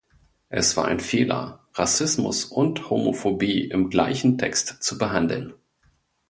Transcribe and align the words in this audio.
Es 0.49 0.75
war 0.77 0.85
ein 0.85 0.99
Fehler, 0.99 1.67
Rassismus 1.75 2.45
und 2.45 2.89
Homophobie 2.89 3.69
im 3.69 3.91
gleichen 3.91 4.39
Text 4.39 4.81
zu 4.81 4.97
behandeln. 4.97 5.53